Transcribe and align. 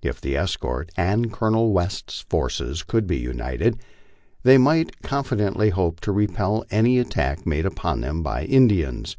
If 0.00 0.22
the 0.22 0.38
escort 0.38 0.88
and 0.96 1.30
Colonel 1.30 1.70
West's 1.70 2.22
forces 2.30 2.82
could 2.82 3.06
be 3.06 3.18
united, 3.18 3.78
they 4.42 4.56
might 4.56 5.02
confidently 5.02 5.68
hope 5.68 6.00
to 6.00 6.12
repel 6.12 6.64
any 6.70 6.98
attack 6.98 7.44
made 7.44 7.66
upon 7.66 8.00
them 8.00 8.22
by 8.22 8.44
Indians. 8.44 9.18